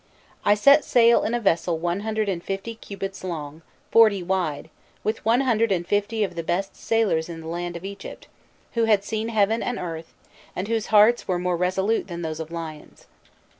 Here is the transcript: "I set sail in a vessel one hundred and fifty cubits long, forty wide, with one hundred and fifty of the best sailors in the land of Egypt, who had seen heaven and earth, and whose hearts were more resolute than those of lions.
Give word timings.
"I 0.43 0.55
set 0.55 0.83
sail 0.83 1.23
in 1.23 1.35
a 1.35 1.39
vessel 1.39 1.77
one 1.77 1.99
hundred 1.99 2.27
and 2.27 2.43
fifty 2.43 2.73
cubits 2.73 3.23
long, 3.23 3.61
forty 3.91 4.23
wide, 4.23 4.71
with 5.03 5.23
one 5.23 5.41
hundred 5.41 5.71
and 5.71 5.85
fifty 5.87 6.23
of 6.23 6.33
the 6.33 6.41
best 6.41 6.75
sailors 6.75 7.29
in 7.29 7.39
the 7.41 7.47
land 7.47 7.77
of 7.77 7.85
Egypt, 7.85 8.27
who 8.73 8.85
had 8.85 9.03
seen 9.03 9.29
heaven 9.29 9.61
and 9.61 9.77
earth, 9.77 10.15
and 10.55 10.67
whose 10.67 10.87
hearts 10.87 11.27
were 11.27 11.37
more 11.37 11.55
resolute 11.55 12.07
than 12.07 12.23
those 12.23 12.39
of 12.39 12.49
lions. 12.49 13.05